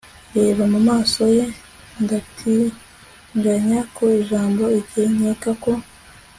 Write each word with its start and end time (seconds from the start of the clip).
reba 0.37 0.63
mu 0.73 0.79
maso 0.89 1.21
ye. 1.35 1.45
ndatindiganya 2.03 3.79
ku 3.95 4.01
ijambo 4.19 4.63
'igihe', 4.73 5.13
nkeka 5.17 5.51
ko 5.63 5.71